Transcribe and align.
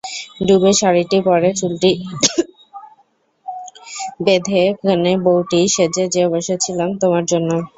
ডুবে 0.47 0.71
শাড়িটি 0.79 1.17
পরে, 1.27 1.49
চুলটি 1.59 1.91
বেঁধে 4.25 4.61
কনেবৌটি 4.79 5.59
সেজে 5.75 6.03
যে 6.15 6.23
বসেছিলাম 6.33 6.89
তোমার 7.01 7.23
জন্যে? 7.31 7.57